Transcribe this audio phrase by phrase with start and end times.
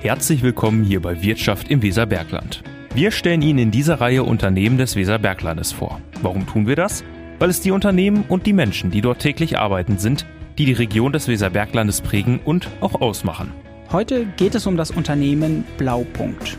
[0.00, 2.62] Herzlich willkommen hier bei Wirtschaft im Weserbergland.
[2.94, 6.00] Wir stellen Ihnen in dieser Reihe Unternehmen des Weserberglandes vor.
[6.22, 7.02] Warum tun wir das?
[7.40, 10.24] Weil es die Unternehmen und die Menschen, die dort täglich arbeiten, sind,
[10.56, 13.52] die die Region des Weserberglandes prägen und auch ausmachen.
[13.90, 16.58] Heute geht es um das Unternehmen Blaupunkt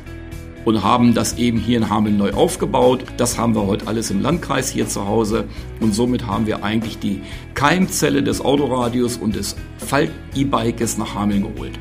[0.65, 3.05] und haben das eben hier in Hameln neu aufgebaut.
[3.15, 5.45] Das haben wir heute alles im Landkreis hier zu Hause
[5.79, 7.21] und somit haben wir eigentlich die
[7.53, 11.79] Keimzelle des Autoradios und des Falt-E-Bikes nach Hameln geholt.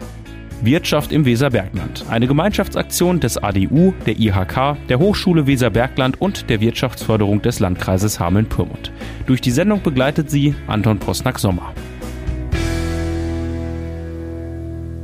[0.63, 2.05] Wirtschaft im Weserbergland.
[2.09, 8.93] Eine Gemeinschaftsaktion des ADU, der IHK, der Hochschule Weserbergland und der Wirtschaftsförderung des Landkreises Hameln-Pyrmont.
[9.27, 11.73] Durch die Sendung begleitet sie Anton Prosnack-Sommer.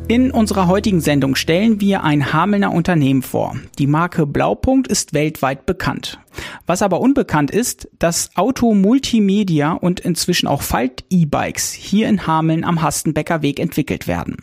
[0.06, 3.56] In unserer heutigen Sendung stellen wir ein Hamelner Unternehmen vor.
[3.78, 6.18] Die Marke Blaupunkt ist weltweit bekannt.
[6.66, 12.64] Was aber unbekannt ist, dass Auto Multimedia und inzwischen auch Falt E-Bikes hier in Hameln
[12.64, 14.36] am Hastenbecker Weg entwickelt werden.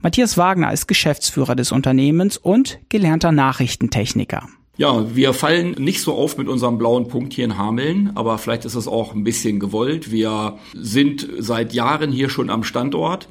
[0.00, 4.48] Matthias Wagner ist Geschäftsführer des Unternehmens und gelernter Nachrichtentechniker.
[4.78, 8.64] Ja, wir fallen nicht so auf mit unserem blauen Punkt hier in Hameln, aber vielleicht
[8.64, 10.10] ist es auch ein bisschen gewollt.
[10.10, 13.28] Wir sind seit Jahren hier schon am Standort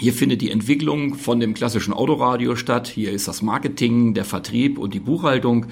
[0.00, 2.88] hier findet die Entwicklung von dem klassischen Autoradio statt.
[2.88, 5.66] Hier ist das Marketing, der Vertrieb und die Buchhaltung.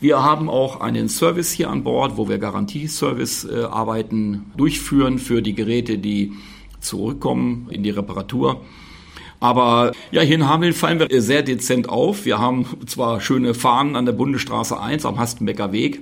[0.00, 5.54] Wir haben auch einen Service hier an Bord, wo wir Garantieservice-Arbeiten äh, durchführen für die
[5.54, 6.32] Geräte, die
[6.80, 8.62] zurückkommen in die Reparatur.
[9.38, 12.24] Aber ja, hier in Hameln fallen wir sehr dezent auf.
[12.24, 16.00] Wir haben zwar schöne Fahnen an der Bundesstraße 1 am Hastenbecker Weg,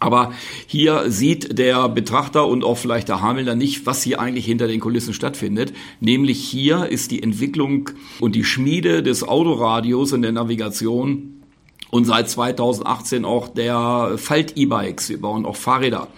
[0.00, 0.32] aber
[0.66, 4.80] hier sieht der Betrachter und auch vielleicht der Hamelner nicht, was hier eigentlich hinter den
[4.80, 5.72] Kulissen stattfindet.
[6.00, 11.42] Nämlich hier ist die Entwicklung und die Schmiede des Autoradios in der Navigation
[11.90, 15.08] und seit 2018 auch der Falt-E-Bikes.
[15.08, 16.08] Wir bauen auch Fahrräder.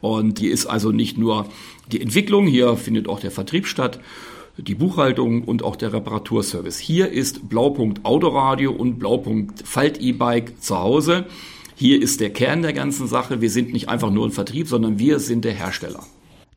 [0.00, 1.48] Und hier ist also nicht nur
[1.90, 3.98] die Entwicklung, hier findet auch der Vertrieb statt,
[4.56, 6.78] die Buchhaltung und auch der Reparaturservice.
[6.78, 11.26] Hier ist Blaupunkt Autoradio und Blaupunkt Falt-E-Bike zu Hause.
[11.80, 13.40] Hier ist der Kern der ganzen Sache.
[13.40, 16.04] Wir sind nicht einfach nur ein Vertrieb, sondern wir sind der Hersteller.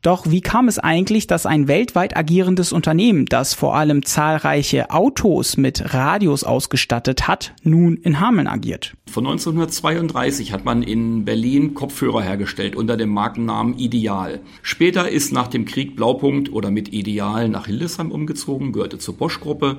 [0.02, 5.56] Doch wie kam es eigentlich, dass ein weltweit agierendes Unternehmen, das vor allem zahlreiche Autos
[5.56, 8.94] mit Radios ausgestattet hat, nun in Hameln agiert?
[9.08, 14.40] Von 1932 hat man in Berlin Kopfhörer hergestellt unter dem Markennamen Ideal.
[14.62, 19.76] Später ist nach dem Krieg Blaupunkt oder mit Ideal nach Hildesheim umgezogen, gehörte zur Bosch-Gruppe.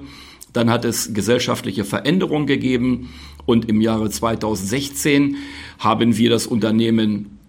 [0.54, 3.10] Dann hat es gesellschaftliche Veränderungen gegeben
[3.46, 5.38] und im Jahre 2016
[5.80, 7.40] haben wir das Unternehmen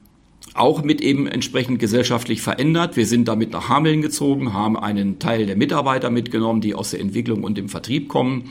[0.55, 2.97] auch mit eben entsprechend gesellschaftlich verändert.
[2.97, 7.01] Wir sind damit nach Hameln gezogen, haben einen Teil der Mitarbeiter mitgenommen, die aus der
[7.01, 8.51] Entwicklung und dem Vertrieb kommen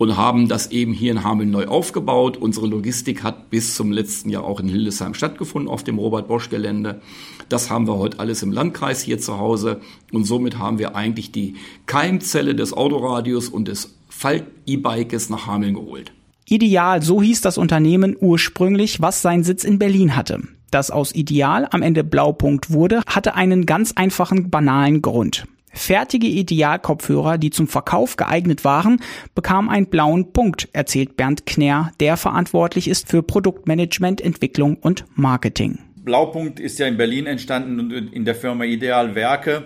[0.00, 2.38] und haben das eben hier in Hameln neu aufgebaut.
[2.38, 6.48] Unsere Logistik hat bis zum letzten Jahr auch in Hildesheim stattgefunden auf dem Robert Bosch
[6.48, 7.02] Gelände.
[7.50, 11.32] Das haben wir heute alles im Landkreis hier zu Hause und somit haben wir eigentlich
[11.32, 16.12] die Keimzelle des Autoradios und des Falt-E-Bikes nach Hameln geholt.
[16.46, 20.40] Ideal, so hieß das Unternehmen ursprünglich, was seinen Sitz in Berlin hatte.
[20.70, 25.44] Das aus Ideal am Ende Blaupunkt wurde, hatte einen ganz einfachen, banalen Grund.
[25.72, 29.00] Fertige Ideal-Kopfhörer, die zum Verkauf geeignet waren,
[29.34, 35.78] bekamen einen blauen Punkt, erzählt Bernd Knär, der verantwortlich ist für Produktmanagement, Entwicklung und Marketing.
[35.96, 39.64] Blaupunkt ist ja in Berlin entstanden in der Firma Ideal Werke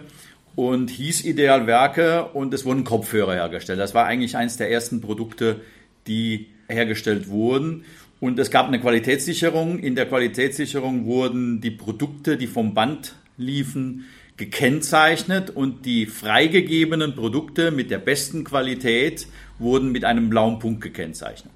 [0.56, 3.78] und hieß Ideal Werke und es wurden Kopfhörer hergestellt.
[3.78, 5.60] Das war eigentlich eines der ersten Produkte,
[6.06, 7.84] die hergestellt wurden.
[8.20, 9.78] Und es gab eine Qualitätssicherung.
[9.78, 17.70] In der Qualitätssicherung wurden die Produkte, die vom Band liefen, gekennzeichnet und die freigegebenen Produkte
[17.70, 19.28] mit der besten Qualität
[19.58, 21.52] wurden mit einem blauen Punkt gekennzeichnet.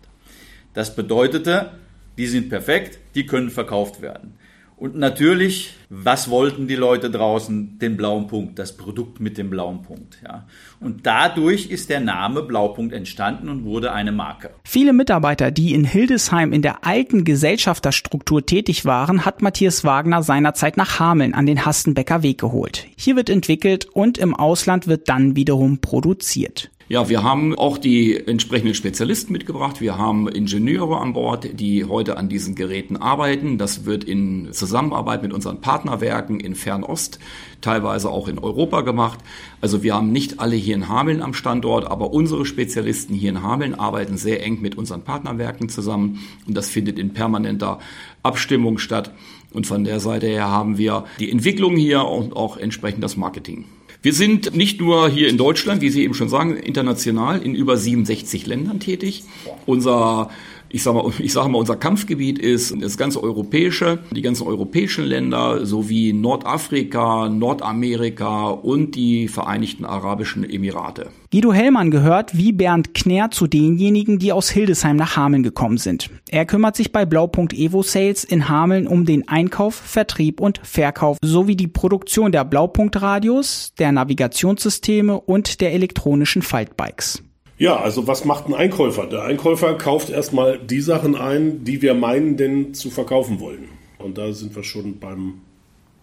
[0.75, 1.73] Das bedeutete,
[2.17, 4.35] die sind perfekt, die können verkauft werden.
[4.79, 7.81] Und natürlich, was wollten die Leute draußen?
[7.81, 10.19] Den blauen Punkt, das Produkt mit dem blauen Punkt.
[10.23, 10.47] Ja.
[10.79, 14.51] Und dadurch ist der Name Blaupunkt entstanden und wurde eine Marke.
[14.63, 20.77] Viele Mitarbeiter, die in Hildesheim in der alten Gesellschafterstruktur tätig waren, hat Matthias Wagner seinerzeit
[20.77, 22.87] nach Hameln an den Hastenbecker Weg geholt.
[22.97, 26.71] Hier wird entwickelt und im Ausland wird dann wiederum produziert.
[26.91, 29.83] Ja, wir haben auch die entsprechenden Spezialisten mitgebracht.
[29.83, 33.59] Wir haben Ingenieure an Bord, die heute an diesen Geräten arbeiten.
[33.59, 37.19] Das wird in Zusammenarbeit mit unseren Partnerwerken in Fernost,
[37.61, 39.19] teilweise auch in Europa gemacht.
[39.61, 43.43] Also wir haben nicht alle hier in Hameln am Standort, aber unsere Spezialisten hier in
[43.43, 47.81] Hameln arbeiten sehr eng mit unseren Partnerwerken zusammen und das findet in permanenter
[48.23, 49.13] Abstimmung statt.
[49.53, 53.67] Und von der Seite her haben wir die Entwicklung hier und auch entsprechend das Marketing.
[54.01, 57.77] Wir sind nicht nur hier in Deutschland, wie Sie eben schon sagen, international in über
[57.77, 59.25] 67 Ländern tätig.
[59.67, 60.31] Unser
[60.71, 65.05] ich sage mal, ich sage mal, unser Kampfgebiet ist das ganze europäische, die ganzen europäischen
[65.05, 71.11] Länder sowie Nordafrika, Nordamerika und die Vereinigten Arabischen Emirate.
[71.31, 76.09] Guido Hellmann gehört wie Bernd Knär zu denjenigen, die aus Hildesheim nach Hameln gekommen sind.
[76.31, 81.19] Er kümmert sich bei Blaupunkt Evo Sales in Hameln um den Einkauf, Vertrieb und Verkauf
[81.23, 87.23] sowie die Produktion der Blaupunktradios, der Navigationssysteme und der elektronischen Faltbikes.
[87.59, 89.07] Ja, also was macht ein Einkäufer?
[89.07, 93.69] Der Einkäufer kauft erstmal die Sachen ein, die wir meinen denn zu verkaufen wollen.
[93.99, 95.41] Und da sind wir schon beim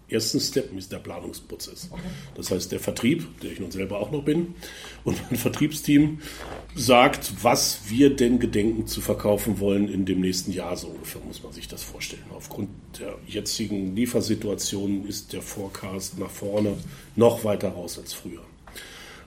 [0.09, 1.87] ersten Step, ist der Planungsprozess.
[1.91, 2.01] Okay.
[2.35, 4.53] Das heißt, der Vertrieb, der ich nun selber auch noch bin,
[5.03, 6.19] und mein Vertriebsteam
[6.75, 10.75] sagt, was wir denn gedenken zu verkaufen wollen in dem nächsten Jahr.
[10.75, 12.23] So ungefähr muss man sich das vorstellen.
[12.35, 12.69] Aufgrund
[12.99, 16.73] der jetzigen Liefersituation ist der Forecast nach vorne
[17.15, 18.41] noch weiter raus als früher.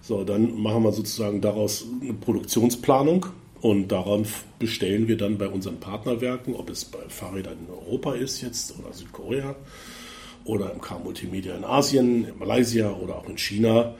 [0.08, 3.26] So, dann machen wir sozusagen daraus eine Produktionsplanung
[3.60, 4.24] und daran
[4.58, 8.90] bestellen wir dann bei unseren Partnerwerken, ob es bei Fahrrädern in Europa ist jetzt oder
[8.94, 9.54] Südkorea
[10.46, 13.96] oder im K Multimedia in Asien, in Malaysia oder auch in China,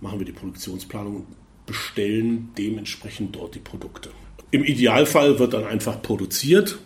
[0.00, 1.26] machen wir die Produktionsplanung und
[1.64, 4.10] bestellen dementsprechend dort die Produkte.
[4.50, 6.80] Im Idealfall wird dann einfach produziert.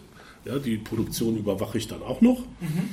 [0.45, 2.41] Ja, die Produktion überwache ich dann auch noch.
[2.61, 2.91] Mhm.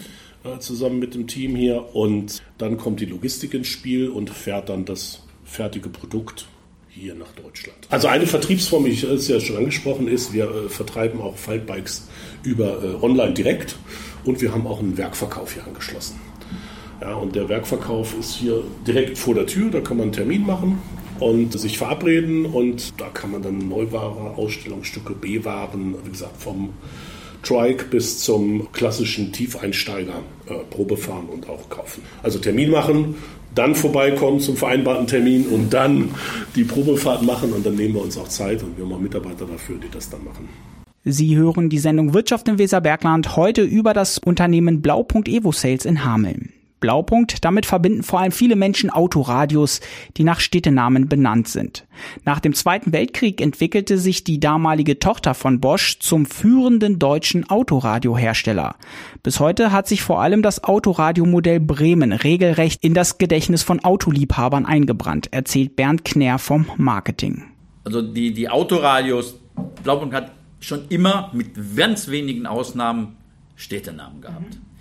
[0.49, 4.69] Äh, zusammen mit dem Team hier und dann kommt die Logistik ins Spiel und fährt
[4.69, 6.47] dann das fertige Produkt
[6.89, 7.77] hier nach Deutschland.
[7.89, 12.07] Also eine Vertriebsform, ich es ja schon angesprochen ist, wir äh, vertreiben auch Faltbikes
[12.43, 13.75] über äh, online direkt
[14.25, 16.19] und wir haben auch einen Werkverkauf hier angeschlossen.
[17.01, 20.45] Ja, und der Werkverkauf ist hier direkt vor der Tür, da kann man einen Termin
[20.45, 20.77] machen
[21.19, 26.69] und sich verabreden und da kann man dann Neuware, Ausstellungsstücke, B-Waren, wie gesagt, vom
[27.41, 32.03] Trike bis zum klassischen Tiefeinsteiger äh, Probe fahren und auch kaufen.
[32.21, 33.15] Also Termin machen,
[33.55, 36.09] dann vorbeikommen zum vereinbarten Termin und dann
[36.55, 39.45] die Probefahrt machen und dann nehmen wir uns auch Zeit und wir haben auch Mitarbeiter
[39.45, 40.49] dafür, die das dann machen.
[41.05, 46.05] Sie hören die Sendung Wirtschaft im Weserbergland heute über das Unternehmen Blaupunkt Evo Sales in
[46.05, 46.53] Hameln.
[46.83, 47.45] Blaupunkt.
[47.45, 49.79] Damit verbinden vor allem viele Menschen Autoradios,
[50.17, 51.87] die nach Städtenamen benannt sind.
[52.25, 58.75] Nach dem Zweiten Weltkrieg entwickelte sich die damalige Tochter von Bosch zum führenden deutschen Autoradiohersteller.
[59.23, 64.65] Bis heute hat sich vor allem das Autoradiomodell Bremen regelrecht in das Gedächtnis von Autoliebhabern
[64.65, 67.45] eingebrannt, erzählt Bernd Knär vom Marketing.
[67.85, 69.39] Also die, die Autoradios,
[69.83, 73.15] Blaupunkt hat schon immer mit ganz wenigen Ausnahmen
[73.55, 74.55] Städtenamen gehabt.
[74.55, 74.72] Mhm.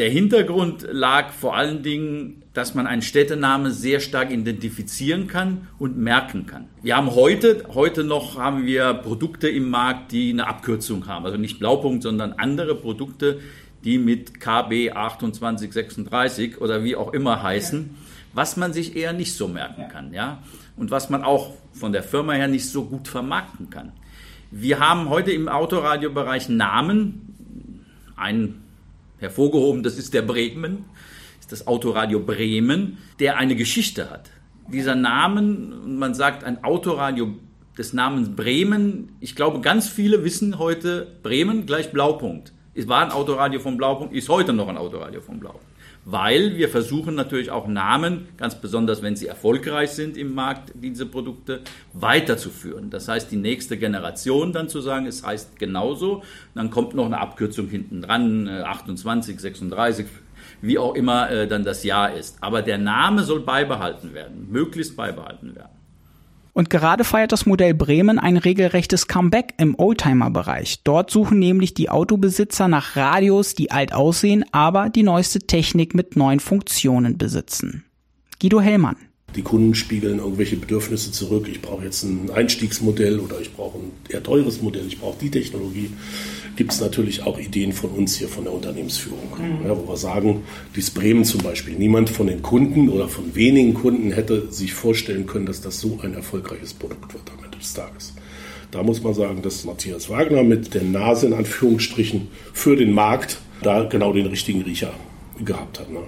[0.00, 5.98] Der Hintergrund lag vor allen Dingen, dass man einen Städtename sehr stark identifizieren kann und
[5.98, 6.68] merken kann.
[6.82, 11.26] Wir haben heute, heute noch haben wir Produkte im Markt, die eine Abkürzung haben.
[11.26, 13.40] Also nicht Blaupunkt, sondern andere Produkte,
[13.84, 17.90] die mit KB 2836 oder wie auch immer heißen,
[18.32, 20.42] was man sich eher nicht so merken kann, ja.
[20.78, 23.92] Und was man auch von der Firma her nicht so gut vermarkten kann.
[24.50, 28.62] Wir haben heute im Autoradiobereich Namen, einen
[29.20, 30.84] hervorgehoben, das ist der Bremen,
[31.38, 34.30] ist das Autoradio Bremen, der eine Geschichte hat.
[34.68, 37.34] Dieser Namen, man sagt ein Autoradio
[37.78, 42.52] des Namens Bremen, ich glaube, ganz viele wissen heute Bremen gleich Blaupunkt.
[42.74, 45.69] Es war ein Autoradio vom Blaupunkt, ist heute noch ein Autoradio vom Blaupunkt
[46.04, 51.06] weil wir versuchen natürlich auch Namen, ganz besonders wenn sie erfolgreich sind im Markt, diese
[51.06, 51.60] Produkte,
[51.92, 52.90] weiterzuführen.
[52.90, 56.22] Das heißt, die nächste Generation dann zu sagen, es heißt genauso,
[56.54, 60.06] dann kommt noch eine Abkürzung hinten dran, 28, 36,
[60.62, 62.38] wie auch immer äh, dann das Jahr ist.
[62.40, 65.69] Aber der Name soll beibehalten werden, möglichst beibehalten werden.
[66.60, 70.82] Und gerade feiert das Modell Bremen ein regelrechtes Comeback im Oldtimer-Bereich.
[70.84, 76.16] Dort suchen nämlich die Autobesitzer nach Radios, die alt aussehen, aber die neueste Technik mit
[76.16, 77.86] neuen Funktionen besitzen.
[78.42, 78.96] Guido Hellmann.
[79.36, 81.48] Die Kunden spiegeln irgendwelche Bedürfnisse zurück.
[81.50, 85.30] Ich brauche jetzt ein Einstiegsmodell oder ich brauche ein eher teures Modell, ich brauche die
[85.30, 85.90] Technologie.
[86.60, 89.66] Gibt es natürlich auch Ideen von uns hier, von der Unternehmensführung, mhm.
[89.66, 90.42] ja, wo wir sagen,
[90.76, 95.24] dies Bremen zum Beispiel, niemand von den Kunden oder von wenigen Kunden hätte sich vorstellen
[95.24, 98.12] können, dass das so ein erfolgreiches Produkt wird am Ende des Tages.
[98.72, 103.38] Da muss man sagen, dass Matthias Wagner mit der Nase in Anführungsstrichen für den Markt
[103.62, 104.92] da genau den richtigen Riecher
[105.42, 105.90] gehabt hat.
[105.90, 106.00] Ne?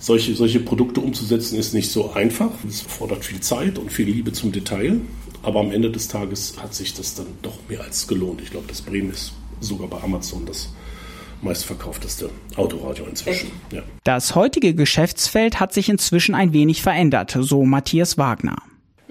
[0.00, 2.50] solche, solche Produkte umzusetzen ist nicht so einfach.
[2.68, 5.00] Es fordert viel Zeit und viel Liebe zum Detail.
[5.44, 8.40] Aber am Ende des Tages hat sich das dann doch mehr als gelohnt.
[8.42, 10.72] Ich glaube, das Bremen ist sogar bei Amazon das
[11.42, 13.50] meistverkaufteste Autoradio inzwischen.
[13.70, 13.82] Ja.
[14.04, 18.56] Das heutige Geschäftsfeld hat sich inzwischen ein wenig verändert, so Matthias Wagner.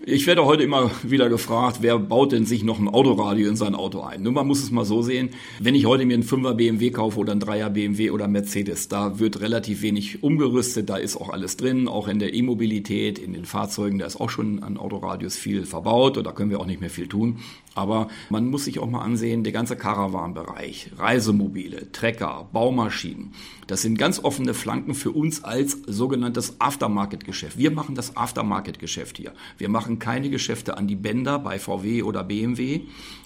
[0.07, 3.73] Ich werde heute immer wieder gefragt, wer baut denn sich noch ein Autoradio in sein
[3.73, 4.21] Auto ein?
[4.21, 7.17] Nur man muss es mal so sehen, wenn ich heute mir einen 5er BMW kaufe
[7.19, 11.57] oder einen 3er BMW oder Mercedes, da wird relativ wenig umgerüstet, da ist auch alles
[11.57, 15.65] drin, auch in der E-Mobilität, in den Fahrzeugen, da ist auch schon an Autoradios viel
[15.65, 17.39] verbaut und da können wir auch nicht mehr viel tun.
[17.75, 23.33] Aber man muss sich auch mal ansehen, der ganze Caravan-Bereich, Reisemobile, Trecker, Baumaschinen,
[23.67, 27.57] das sind ganz offene Flanken für uns als sogenanntes Aftermarket-Geschäft.
[27.57, 29.33] Wir machen das Aftermarket-Geschäft hier.
[29.57, 32.81] Wir machen keine Geschäfte an die Bänder bei VW oder BMW,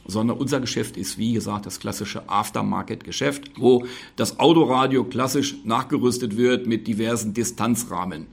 [0.08, 6.66] sondern unser Geschäft ist, wie gesagt, das klassische Aftermarket-Geschäft, wo das Autoradio klassisch nachgerüstet wird
[6.66, 8.28] mit diversen Distanzrahmen.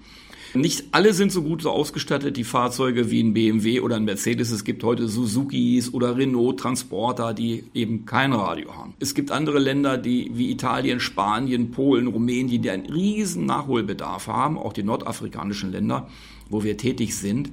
[0.57, 4.51] Nicht alle sind so gut so ausgestattet, die Fahrzeuge wie ein BMW oder ein Mercedes.
[4.51, 8.95] Es gibt heute Suzukis oder Renault Transporter, die eben kein Radio haben.
[8.99, 14.59] Es gibt andere Länder, die wie Italien, Spanien, Polen, Rumänien, die einen riesen Nachholbedarf haben,
[14.59, 16.09] auch die nordafrikanischen Länder,
[16.49, 17.51] wo wir tätig sind.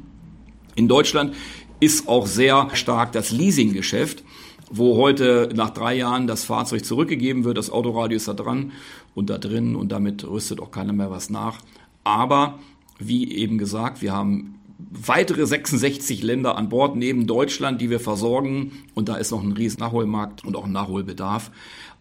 [0.75, 1.35] In Deutschland
[1.79, 4.23] ist auch sehr stark das Leasinggeschäft
[4.75, 8.71] wo heute nach drei Jahren das Fahrzeug zurückgegeben wird, das Autoradio ist da dran
[9.13, 11.59] und da drin und damit rüstet auch keiner mehr was nach.
[12.03, 12.59] Aber
[13.07, 14.55] wie eben gesagt, wir haben
[14.91, 18.71] weitere 66 Länder an Bord neben Deutschland, die wir versorgen.
[18.93, 21.51] Und da ist noch ein riesen Nachholmarkt und auch ein Nachholbedarf.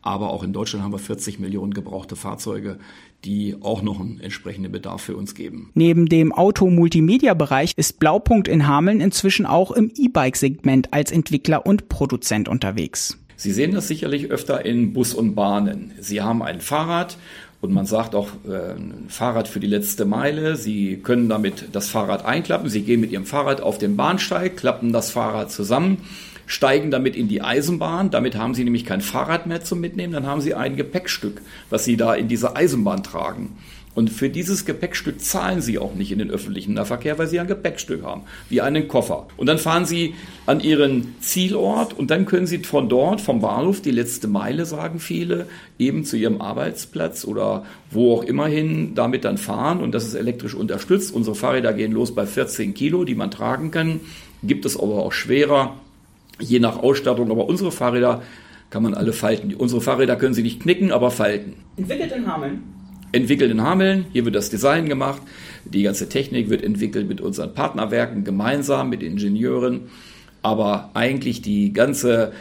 [0.03, 2.79] Aber auch in Deutschland haben wir 40 Millionen gebrauchte Fahrzeuge,
[3.25, 5.71] die auch noch einen entsprechenden Bedarf für uns geben.
[5.75, 12.49] Neben dem Auto-Multimedia-Bereich ist Blaupunkt in Hameln inzwischen auch im E-Bike-Segment als Entwickler und Produzent
[12.49, 13.17] unterwegs.
[13.37, 15.93] Sie sehen das sicherlich öfter in Bus und Bahnen.
[16.01, 17.17] Sie haben ein Fahrrad
[17.63, 18.75] und man sagt auch, äh,
[19.09, 20.57] Fahrrad für die letzte Meile.
[20.57, 22.69] Sie können damit das Fahrrad einklappen.
[22.69, 25.99] Sie gehen mit Ihrem Fahrrad auf den Bahnsteig, klappen das Fahrrad zusammen,
[26.47, 28.11] steigen damit in die Eisenbahn.
[28.11, 30.13] Damit haben Sie nämlich kein Fahrrad mehr zum Mitnehmen.
[30.13, 31.41] Dann haben Sie ein Gepäckstück,
[31.71, 33.57] was Sie da in diese Eisenbahn tragen.
[33.95, 37.47] Und für dieses Gepäckstück zahlen Sie auch nicht in den öffentlichen Nahverkehr, weil Sie ein
[37.47, 39.27] Gepäckstück haben, wie einen Koffer.
[39.37, 40.15] Und dann fahren Sie
[40.47, 44.99] an Ihren Zielort und dann können Sie von dort, vom Bahnhof, die letzte Meile, sagen
[44.99, 45.47] viele,
[45.79, 49.83] eben zu Ihrem Arbeitsplatz oder wo auch immer hin, damit dann fahren.
[49.83, 51.15] Und das ist elektrisch unterstützt.
[51.15, 54.01] Unsere Fahrräder gehen los bei 14 Kilo, die man tragen kann.
[54.43, 55.77] Gibt es aber auch schwerer,
[56.41, 57.31] je nach Ausstattung.
[57.31, 58.23] Aber unsere Fahrräder
[58.71, 59.55] kann man alle falten.
[59.55, 61.57] Unsere Fahrräder können Sie nicht knicken, aber falten.
[61.77, 62.63] Entwickelt in Hameln
[63.13, 64.07] entwickelt in Hameln.
[64.13, 65.23] Hier wird das Design gemacht.
[65.65, 69.83] Die ganze Technik wird entwickelt mit unseren Partnerwerken gemeinsam, mit Ingenieuren.
[70.41, 72.33] Aber eigentlich die ganze,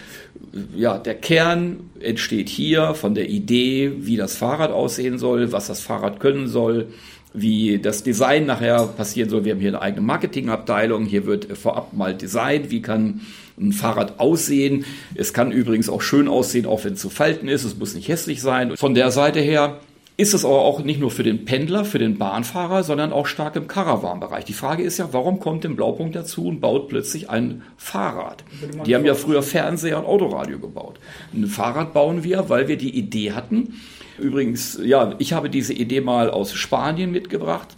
[0.76, 5.82] ja, der Kern entsteht hier von der Idee, wie das Fahrrad aussehen soll, was das
[5.82, 6.88] Fahrrad können soll,
[7.34, 9.46] wie das Design nachher passieren soll.
[9.46, 11.06] Wir haben hier eine eigene Marketingabteilung.
[11.06, 13.22] Hier wird vorab mal designt, wie kann
[13.60, 14.86] ein Fahrrad aussehen.
[15.14, 17.64] Es kann übrigens auch schön aussehen, auch wenn es zu falten ist.
[17.64, 18.76] Es muss nicht hässlich sein.
[18.78, 19.80] Von der Seite her
[20.22, 23.56] ist es aber auch nicht nur für den Pendler, für den Bahnfahrer, sondern auch stark
[23.56, 24.46] im Caravan-Bereich.
[24.46, 28.44] Die Frage ist ja, warum kommt denn Blaupunkt dazu und baut plötzlich ein Fahrrad?
[28.86, 31.00] Die haben ja früher Fernseher und Autoradio gebaut.
[31.34, 33.80] Ein Fahrrad bauen wir, weil wir die Idee hatten.
[34.20, 37.70] Übrigens, ja, ich habe diese Idee mal aus Spanien mitgebracht.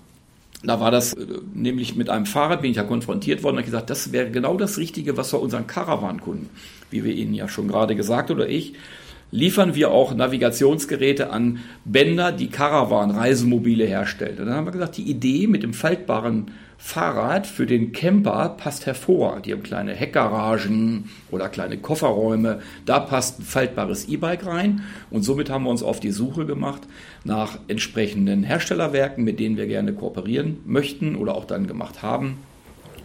[0.65, 3.89] Da war das äh, nämlich mit einem Fahrrad, bin ich ja konfrontiert worden und gesagt,
[3.89, 6.49] das wäre genau das Richtige, was wir unseren Caravan-Kunden,
[6.91, 8.73] wie wir Ihnen ja schon gerade gesagt oder ich,
[9.33, 14.37] liefern wir auch Navigationsgeräte an Bänder, die Caravan-Reisemobile herstellen.
[14.37, 18.85] Und dann haben wir gesagt, die Idee mit dem faltbaren Fahrrad für den Camper passt
[18.85, 19.47] hervorragend.
[19.47, 22.59] Die haben kleine Heckgaragen oder kleine Kofferräume.
[22.85, 24.83] Da passt ein faltbares E-Bike rein.
[25.09, 26.83] Und somit haben wir uns auf die Suche gemacht
[27.23, 32.37] nach entsprechenden Herstellerwerken, mit denen wir gerne kooperieren möchten oder auch dann gemacht haben.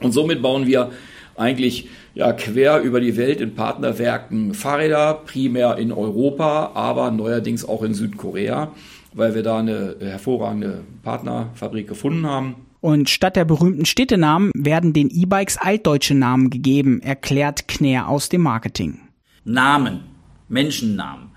[0.00, 0.90] Und somit bauen wir
[1.38, 7.82] eigentlich ja, quer über die Welt in Partnerwerken Fahrräder, primär in Europa, aber neuerdings auch
[7.82, 8.72] in Südkorea,
[9.14, 12.56] weil wir da eine hervorragende Partnerfabrik gefunden haben.
[12.80, 18.42] Und statt der berühmten Städtenamen werden den E-Bikes altdeutsche Namen gegeben, erklärt Knär aus dem
[18.42, 19.00] Marketing.
[19.44, 20.00] Namen,
[20.48, 21.28] Menschennamen.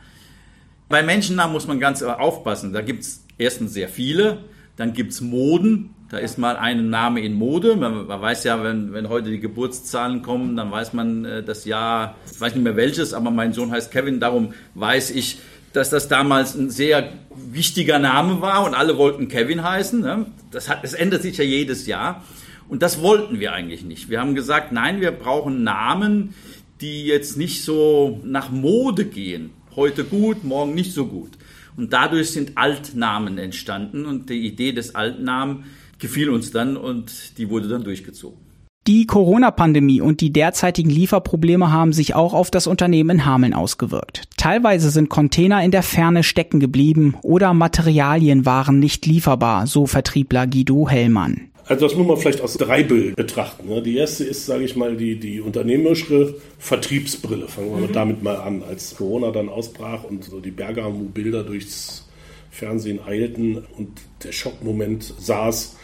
[0.88, 2.74] Bei Menschennamen muss man ganz aufpassen.
[2.74, 4.40] Da gibt es erstens sehr viele,
[4.76, 7.78] dann gibt es Moden, da ist mal ein Name in Mode.
[7.78, 11.64] Man, man weiß ja, wenn, wenn heute die Geburtszahlen kommen, dann weiß man äh, das
[11.64, 15.40] Jahr, ich weiß nicht mehr welches, aber mein Sohn heißt Kevin, darum weiß ich,
[15.72, 20.02] dass das damals ein sehr wichtiger Name war und alle wollten Kevin heißen.
[20.02, 20.26] Ne?
[20.52, 22.26] Das, hat, das ändert sich ja jedes Jahr.
[22.68, 24.10] Und das wollten wir eigentlich nicht.
[24.10, 26.34] Wir haben gesagt, nein, wir brauchen Namen,
[26.82, 29.52] die jetzt nicht so nach Mode gehen.
[29.78, 31.32] Heute gut, morgen nicht so gut.
[31.78, 35.64] Und dadurch sind Altnamen entstanden und die Idee des Altnamen
[36.02, 38.52] gefiel uns dann und die wurde dann durchgezogen.
[38.88, 44.24] Die Corona-Pandemie und die derzeitigen Lieferprobleme haben sich auch auf das Unternehmen in Hameln ausgewirkt.
[44.38, 50.48] Teilweise sind Container in der Ferne stecken geblieben oder Materialien waren nicht lieferbar, so Vertriebler
[50.48, 51.52] Guido Hellmann.
[51.68, 53.70] Also das muss man vielleicht aus drei Bilder betrachten.
[53.70, 53.84] Ne?
[53.84, 57.48] Die erste ist, sage ich mal, die, die unternehmerische Vertriebsbrille.
[57.48, 57.94] Fangen wir mhm.
[57.94, 58.64] damit mal an.
[58.64, 62.10] Als Corona dann ausbrach und so die Bergamo-Bilder durchs
[62.50, 63.90] Fernsehen eilten und
[64.24, 65.78] der Schockmoment saß,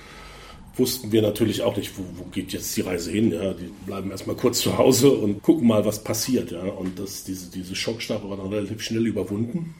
[0.77, 3.31] wussten wir natürlich auch nicht, wo, wo geht jetzt die Reise hin.
[3.31, 3.53] Ja?
[3.53, 6.51] Die bleiben erstmal kurz zu Hause und gucken mal, was passiert.
[6.51, 6.61] Ja?
[6.61, 9.75] Und das, diese, diese Schockstarre war dann relativ schnell überwunden.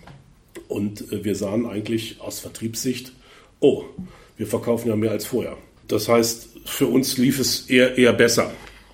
[0.68, 3.14] Und äh, wir sahen eigentlich aus Vertriebssicht,
[3.60, 3.84] oh,
[4.38, 5.58] wir verkaufen ja mehr als vorher.
[5.88, 8.52] Das heißt, für uns lief es eher, eher besser.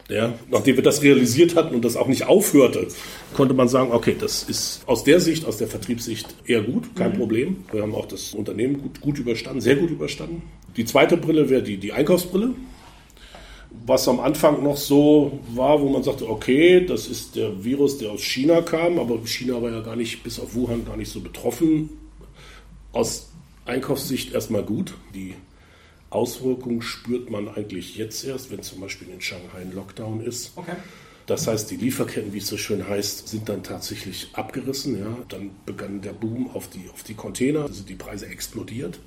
[0.10, 2.88] Ja, nachdem wir das realisiert hatten und das auch nicht aufhörte,
[3.34, 7.14] konnte man sagen, okay, das ist aus der Sicht, aus der Vertriebssicht eher gut, kein
[7.14, 7.18] mhm.
[7.18, 7.66] Problem.
[7.72, 10.44] Wir haben auch das Unternehmen gut, gut überstanden, sehr gut überstanden.
[10.76, 12.56] Die zweite Brille wäre die, die Einkaufsbrille,
[13.86, 18.12] was am Anfang noch so war, wo man sagte, okay, das ist der Virus, der
[18.12, 21.20] aus China kam, aber China war ja gar nicht, bis auf Wuhan, gar nicht so
[21.20, 21.90] betroffen.
[22.92, 23.30] Aus
[23.66, 24.94] Einkaufssicht erstmal gut.
[25.14, 25.36] Die
[26.10, 30.52] Auswirkungen spürt man eigentlich jetzt erst, wenn zum Beispiel in Shanghai ein Lockdown ist.
[30.56, 30.76] Okay.
[31.26, 35.00] Das heißt, die Lieferketten, wie es so schön heißt, sind dann tatsächlich abgerissen.
[35.00, 35.18] Ja.
[35.30, 39.00] Dann begann der Boom auf die, auf die Container, also die Preise explodiert.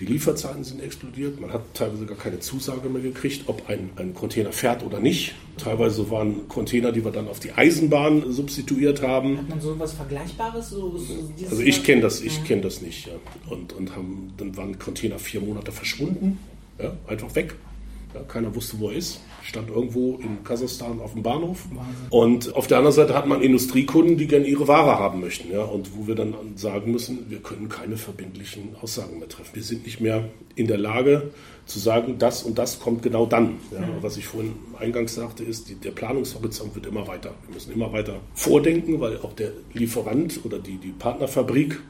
[0.00, 1.40] Die Lieferzeiten sind explodiert.
[1.40, 5.34] Man hat teilweise gar keine Zusage mehr gekriegt, ob ein, ein Container fährt oder nicht.
[5.56, 9.38] Teilweise waren Container, die wir dann auf die Eisenbahn substituiert haben.
[9.38, 10.70] Hat man so etwas Vergleichbares?
[10.70, 11.14] So, so
[11.50, 13.08] also ich kenne das, ich kenne das nicht.
[13.08, 13.14] Ja.
[13.50, 16.38] Und, und haben, dann waren Container vier Monate verschwunden,
[16.80, 17.56] ja, einfach weg.
[18.26, 19.20] Keiner wusste, wo er ist.
[19.42, 21.64] Stand irgendwo in Kasachstan auf dem Bahnhof.
[22.10, 25.50] Und auf der anderen Seite hat man Industriekunden, die gerne ihre Ware haben möchten.
[25.50, 29.54] Ja, und wo wir dann sagen müssen, wir können keine verbindlichen Aussagen mehr treffen.
[29.54, 31.30] Wir sind nicht mehr in der Lage
[31.64, 33.56] zu sagen, das und das kommt genau dann.
[33.70, 34.02] Ja, mhm.
[34.02, 37.34] Was ich vorhin eingangs sagte, ist, die, der Planungshorizont wird immer weiter.
[37.46, 41.80] Wir müssen immer weiter vordenken, weil auch der Lieferant oder die, die Partnerfabrik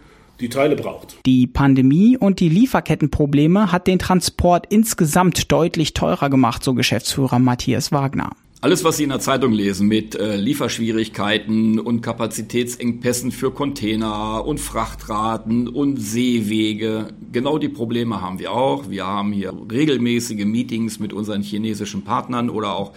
[0.41, 1.19] die Teile braucht.
[1.27, 7.93] Die Pandemie und die Lieferkettenprobleme hat den Transport insgesamt deutlich teurer gemacht, so Geschäftsführer Matthias
[7.93, 8.31] Wagner.
[8.61, 14.59] Alles, was Sie in der Zeitung lesen mit äh, Lieferschwierigkeiten und Kapazitätsengpässen für Container und
[14.59, 18.91] Frachtraten und Seewege, genau die Probleme haben wir auch.
[18.91, 22.95] Wir haben hier regelmäßige Meetings mit unseren chinesischen Partnern oder auch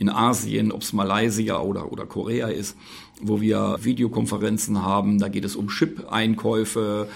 [0.00, 2.76] in Asien, ob es Malaysia oder, oder Korea ist,
[3.26, 5.18] wo wir Videokonferenzen haben.
[5.18, 7.08] Da geht es um Chip-Einkäufe,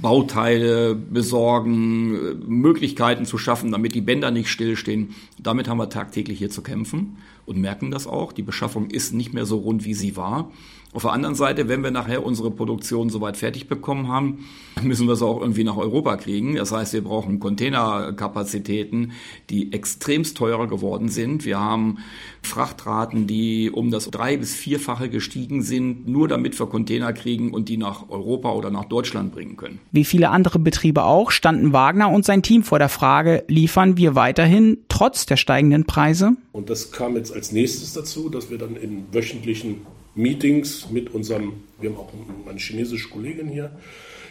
[0.00, 5.14] Bauteile besorgen, Möglichkeiten zu schaffen, damit die Bänder nicht stillstehen.
[5.38, 8.32] Damit haben wir tagtäglich hier zu kämpfen und merken das auch.
[8.32, 10.50] Die Beschaffung ist nicht mehr so rund, wie sie war.
[10.92, 14.46] Auf der anderen Seite, wenn wir nachher unsere Produktion soweit fertig bekommen haben,
[14.82, 16.56] müssen wir es auch irgendwie nach Europa kriegen.
[16.56, 19.12] Das heißt, wir brauchen Containerkapazitäten,
[19.50, 21.44] die extremst teurer geworden sind.
[21.44, 21.98] Wir haben
[22.42, 27.68] Frachtraten, die um das drei- bis vierfache gestiegen sind, nur damit wir Container kriegen und
[27.68, 29.80] die nach Europa oder nach Deutschland bringen können.
[29.92, 34.14] Wie viele andere Betriebe auch, standen Wagner und sein Team vor der Frage, liefern wir
[34.14, 36.36] weiterhin trotz der steigenden Preise?
[36.52, 39.82] Und das kam jetzt als nächstes dazu, dass wir dann in wöchentlichen
[40.16, 42.12] Meetings mit unserem, wir haben auch
[42.48, 43.70] eine chinesische Kollegin hier,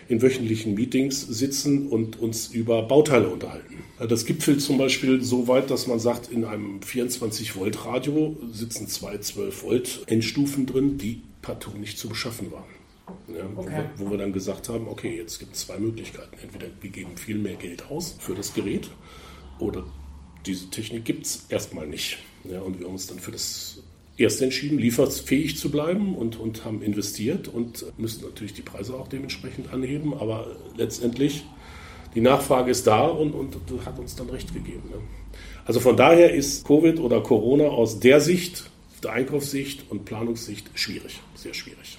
[0.07, 3.83] in wöchentlichen Meetings sitzen und uns über Bauteile unterhalten.
[3.97, 10.65] Das gipfelt zum Beispiel so weit, dass man sagt, in einem 24-Volt-Radio sitzen zwei 12-Volt-Endstufen
[10.65, 12.63] drin, die partout nicht zu beschaffen waren.
[13.27, 13.85] Ja, okay.
[13.97, 16.35] wo, wo, wir dann gesagt haben, okay, jetzt gibt es zwei Möglichkeiten.
[16.41, 18.89] Entweder wir geben viel mehr Geld aus für das Gerät
[19.59, 19.85] oder
[20.45, 22.17] diese Technik gibt es erstmal nicht.
[22.43, 23.83] Ja, und wir haben uns dann für das
[24.17, 29.07] erst entschieden, lieferfähig zu bleiben und, und haben investiert und müssen natürlich die Preise auch
[29.07, 30.13] dementsprechend anheben.
[30.13, 31.43] Aber letztendlich,
[32.13, 34.83] die Nachfrage ist da und, und hat uns dann recht gegeben.
[34.89, 34.99] Ne?
[35.65, 38.69] Also von daher ist Covid oder Corona aus der Sicht,
[39.03, 41.94] der Einkaufssicht und Planungssicht schwierig, sehr schwierig.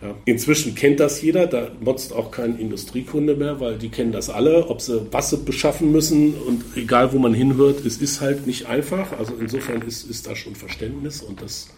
[0.00, 0.14] Ja.
[0.26, 4.68] Inzwischen kennt das jeder, da motzt auch kein Industriekunde mehr, weil die kennen das alle,
[4.68, 8.66] ob sie was sie beschaffen müssen und egal wo man hinhört, es ist halt nicht
[8.66, 9.18] einfach.
[9.18, 11.68] Also insofern ist, ist da schon Verständnis und das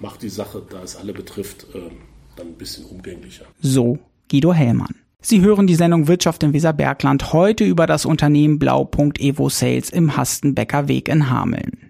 [0.00, 1.80] macht die Sache, da es alle betrifft, äh,
[2.36, 3.44] dann ein bisschen umgänglicher.
[3.60, 3.98] So
[4.30, 4.94] Guido Hellmann.
[5.20, 10.16] Sie hören die Sendung Wirtschaft im Weserbergland heute über das Unternehmen Blaupunkt Evo Sales im
[10.16, 11.85] Hastenbecker Weg in Hameln.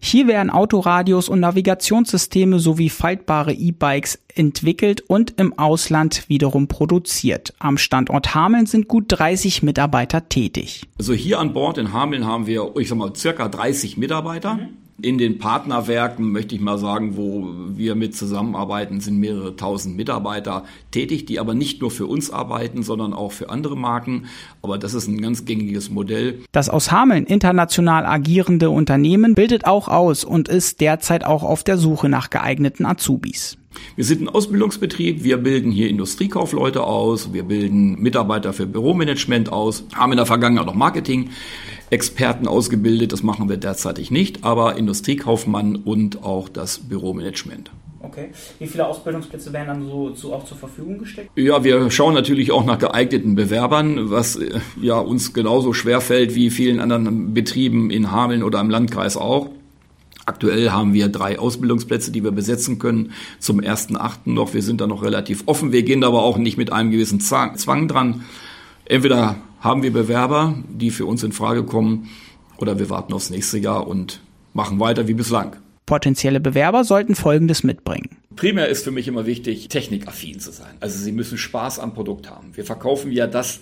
[0.00, 7.54] Hier werden Autoradios und Navigationssysteme sowie faltbare E-Bikes entwickelt und im Ausland wiederum produziert.
[7.58, 10.82] Am Standort Hameln sind gut 30 Mitarbeiter tätig.
[10.98, 14.54] Also hier an Bord in Hameln haben wir, ich sag mal, circa 30 Mitarbeiter.
[14.54, 14.87] Mhm.
[15.00, 20.64] In den Partnerwerken möchte ich mal sagen, wo wir mit zusammenarbeiten, sind mehrere tausend Mitarbeiter
[20.90, 24.24] tätig, die aber nicht nur für uns arbeiten, sondern auch für andere Marken.
[24.60, 26.40] Aber das ist ein ganz gängiges Modell.
[26.50, 31.78] Das aus Hameln international agierende Unternehmen bildet auch aus und ist derzeit auch auf der
[31.78, 33.56] Suche nach geeigneten Azubis.
[33.96, 39.84] Wir sind ein Ausbildungsbetrieb, wir bilden hier Industriekaufleute aus, wir bilden Mitarbeiter für Büromanagement aus,
[39.94, 46.22] haben in der Vergangenheit auch Marketing-Experten ausgebildet, das machen wir derzeitig nicht, aber Industriekaufmann und
[46.22, 47.70] auch das Büromanagement.
[48.00, 48.30] Okay.
[48.58, 51.28] Wie viele Ausbildungsplätze werden dann so, so auch zur Verfügung gestellt?
[51.34, 56.34] Ja, wir schauen natürlich auch nach geeigneten Bewerbern, was äh, ja uns genauso schwer fällt
[56.34, 59.50] wie vielen anderen Betrieben in Hameln oder im Landkreis auch.
[60.28, 64.18] Aktuell haben wir drei Ausbildungsplätze, die wir besetzen können zum 1.8.
[64.26, 64.52] noch.
[64.52, 65.72] Wir sind da noch relativ offen.
[65.72, 68.26] Wir gehen aber auch nicht mit einem gewissen Zwang dran.
[68.84, 72.10] Entweder haben wir Bewerber, die für uns in Frage kommen,
[72.58, 74.20] oder wir warten aufs nächste Jahr und
[74.52, 75.56] machen weiter wie bislang.
[75.86, 78.18] Potenzielle Bewerber sollten Folgendes mitbringen.
[78.36, 80.76] Primär ist für mich immer wichtig, technikaffin zu sein.
[80.80, 82.50] Also sie müssen Spaß am Produkt haben.
[82.54, 83.60] Wir verkaufen ja das,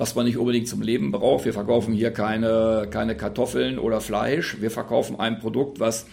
[0.00, 1.44] was man nicht unbedingt zum Leben braucht.
[1.44, 4.56] Wir verkaufen hier keine, keine Kartoffeln oder Fleisch.
[4.58, 6.06] Wir verkaufen ein Produkt, was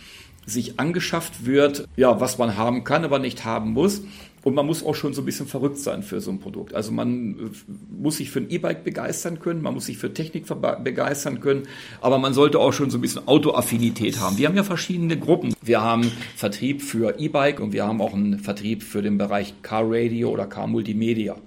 [0.45, 4.02] sich angeschafft wird, ja, was man haben kann, aber nicht haben muss.
[4.43, 6.73] Und man muss auch schon so ein bisschen verrückt sein für so ein Produkt.
[6.73, 10.45] Also man äh, muss sich für ein E-Bike begeistern können, man muss sich für Technik
[10.84, 11.63] begeistern können,
[12.02, 14.38] aber man sollte auch schon so ein bisschen Autoaffinität haben.
[14.38, 15.54] Wir haben ja verschiedene Gruppen.
[15.62, 19.84] Wir haben Vertrieb für E-Bike und wir haben auch einen Vertrieb für den Bereich Car
[19.86, 21.38] Radio oder Car Multimedia.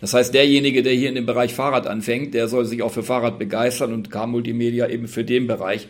[0.00, 3.02] Das heißt, derjenige, der hier in dem Bereich Fahrrad anfängt, der soll sich auch für
[3.02, 5.88] Fahrrad begeistern und Car Multimedia eben für den Bereich.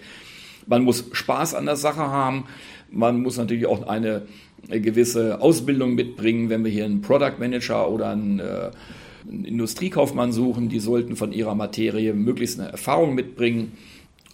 [0.67, 2.45] Man muss Spaß an der Sache haben.
[2.91, 4.23] Man muss natürlich auch eine
[4.69, 8.71] gewisse Ausbildung mitbringen, wenn wir hier einen Product Manager oder einen, äh,
[9.29, 10.69] einen Industriekaufmann suchen.
[10.69, 13.73] Die sollten von ihrer Materie möglichst eine Erfahrung mitbringen.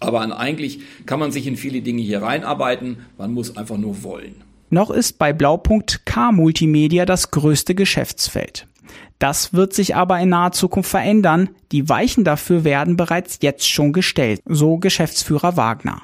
[0.01, 2.99] Aber eigentlich kann man sich in viele Dinge hier reinarbeiten.
[3.17, 4.35] Man muss einfach nur wollen.
[4.71, 8.67] Noch ist bei Blaupunkt K Multimedia das größte Geschäftsfeld.
[9.19, 11.51] Das wird sich aber in naher Zukunft verändern.
[11.73, 16.03] Die Weichen dafür werden bereits jetzt schon gestellt, so Geschäftsführer Wagner.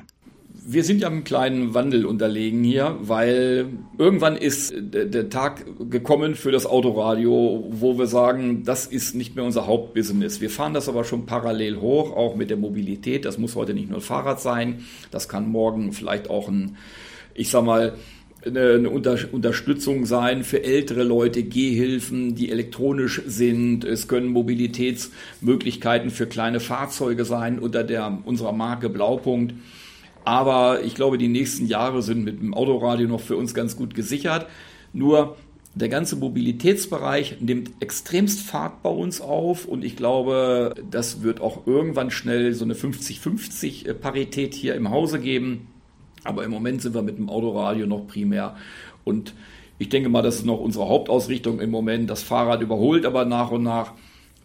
[0.72, 3.66] Wir sind ja einem kleinen Wandel unterlegen hier, weil
[3.98, 9.44] irgendwann ist der Tag gekommen für das Autoradio, wo wir sagen, das ist nicht mehr
[9.44, 10.40] unser Hauptbusiness.
[10.40, 13.24] Wir fahren das aber schon parallel hoch, auch mit der Mobilität.
[13.24, 16.76] Das muss heute nicht nur ein Fahrrad sein, das kann morgen vielleicht auch ein,
[17.34, 17.94] ich sag mal,
[18.44, 23.84] eine, Unter Unterstützung sein für ältere Leute, Gehhilfen, die elektronisch sind.
[23.84, 29.54] Es können Mobilitätsmöglichkeiten für kleine Fahrzeuge sein unter der, unserer Marke Blaupunkt.
[30.24, 33.94] Aber ich glaube, die nächsten Jahre sind mit dem Autoradio noch für uns ganz gut
[33.94, 34.46] gesichert.
[34.92, 35.36] Nur
[35.74, 41.66] der ganze Mobilitätsbereich nimmt extremst Fahrt bei uns auf und ich glaube, das wird auch
[41.66, 45.68] irgendwann schnell so eine 50-50 Parität hier im Hause geben.
[46.24, 48.56] Aber im Moment sind wir mit dem Autoradio noch primär.
[49.04, 49.34] Und
[49.78, 52.10] ich denke mal, das ist noch unsere Hauptausrichtung im Moment.
[52.10, 53.94] Das Fahrrad überholt aber nach und nach.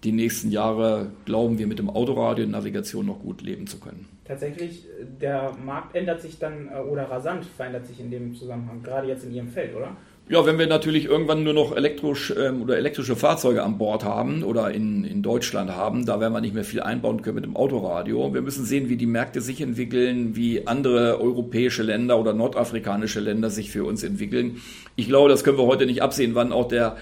[0.03, 4.07] Die nächsten Jahre glauben wir mit dem Autoradio und Navigation noch gut leben zu können.
[4.23, 4.85] Tatsächlich,
[5.21, 9.23] der Markt ändert sich dann äh, oder rasant verändert sich in dem Zusammenhang, gerade jetzt
[9.23, 9.95] in Ihrem Feld, oder?
[10.27, 14.41] Ja, wenn wir natürlich irgendwann nur noch elektrisch ähm, oder elektrische Fahrzeuge an Bord haben
[14.41, 17.55] oder in, in Deutschland haben, da werden wir nicht mehr viel einbauen können mit dem
[17.55, 18.33] Autoradio.
[18.33, 23.51] Wir müssen sehen, wie die Märkte sich entwickeln, wie andere europäische Länder oder nordafrikanische Länder
[23.51, 24.63] sich für uns entwickeln.
[24.95, 26.97] Ich glaube, das können wir heute nicht absehen, wann auch der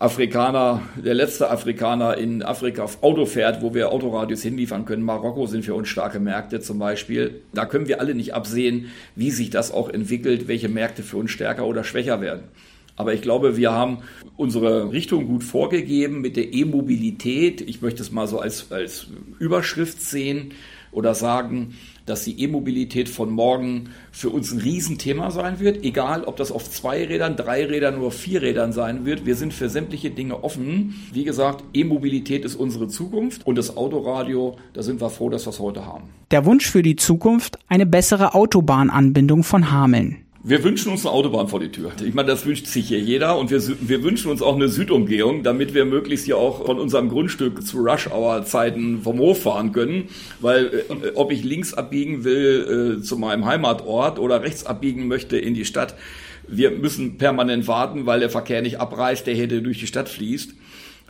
[0.00, 5.02] Afrikaner, der letzte Afrikaner in Afrika auf Auto fährt, wo wir Autoradios hinliefern können.
[5.02, 7.42] Marokko sind für uns starke Märkte zum Beispiel.
[7.52, 11.32] Da können wir alle nicht absehen, wie sich das auch entwickelt, welche Märkte für uns
[11.32, 12.44] stärker oder schwächer werden.
[12.94, 13.98] Aber ich glaube, wir haben
[14.36, 17.60] unsere Richtung gut vorgegeben mit der E-Mobilität.
[17.60, 19.08] Ich möchte es mal so als, als
[19.40, 20.52] Überschrift sehen
[20.92, 21.74] oder sagen,
[22.06, 26.68] dass die E-Mobilität von morgen für uns ein Riesenthema sein wird, egal ob das auf
[26.70, 29.26] zwei Rädern, drei Rädern oder vier Rädern sein wird.
[29.26, 30.94] Wir sind für sämtliche Dinge offen.
[31.12, 35.50] Wie gesagt, E-Mobilität ist unsere Zukunft und das Autoradio, da sind wir froh, dass wir
[35.50, 36.04] es heute haben.
[36.30, 40.27] Der Wunsch für die Zukunft, eine bessere Autobahnanbindung von Hameln.
[40.48, 41.92] Wir wünschen uns eine Autobahn vor die Tür.
[42.02, 45.42] Ich meine, das wünscht sich hier jeder und wir, wir wünschen uns auch eine Südumgehung,
[45.42, 50.08] damit wir möglichst hier auch von unserem Grundstück zu Rush-Hour-Zeiten vom Hof fahren können.
[50.40, 55.36] Weil äh, ob ich links abbiegen will äh, zu meinem Heimatort oder rechts abbiegen möchte
[55.36, 55.96] in die Stadt,
[56.46, 60.54] wir müssen permanent warten, weil der Verkehr nicht abreißt, der hier durch die Stadt fließt.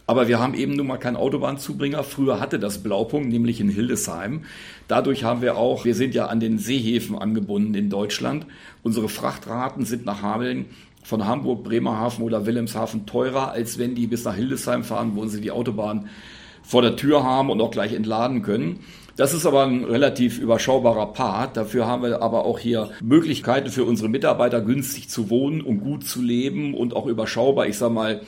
[0.08, 2.02] Aber wir haben eben nun mal keinen Autobahnzubringer.
[2.02, 4.44] Früher hatte das Blaupunkt, nämlich in Hildesheim.
[4.88, 8.46] Dadurch haben wir auch, wir sind ja an den Seehäfen angebunden in Deutschland.
[8.82, 10.64] Unsere Frachtraten sind nach Hameln
[11.04, 15.42] von Hamburg, Bremerhaven oder Wilhelmshaven teurer, als wenn die bis nach Hildesheim fahren, wo sie
[15.42, 16.08] die Autobahn
[16.62, 18.80] vor der Tür haben und auch gleich entladen können.
[19.16, 21.58] Das ist aber ein relativ überschaubarer Part.
[21.58, 26.06] Dafür haben wir aber auch hier Möglichkeiten für unsere Mitarbeiter günstig zu wohnen und gut
[26.06, 27.66] zu leben und auch überschaubar.
[27.66, 28.22] Ich sag mal,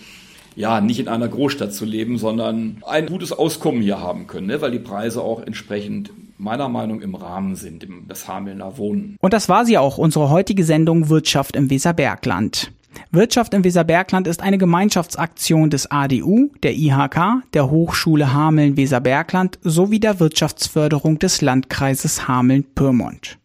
[0.56, 4.60] ja, nicht in einer Großstadt zu leben, sondern ein gutes Auskommen hier haben können, ne?
[4.60, 9.16] weil die Preise auch entsprechend meiner Meinung im Rahmen sind, im, des Hamelner Wohnen.
[9.20, 12.72] Und das war sie auch, unsere heutige Sendung Wirtschaft im Weserbergland.
[13.12, 20.20] Wirtschaft im Weserbergland ist eine Gemeinschaftsaktion des ADU, der IHK, der Hochschule Hameln-Weserbergland sowie der
[20.20, 23.38] Wirtschaftsförderung des Landkreises Hameln-Pyrmont.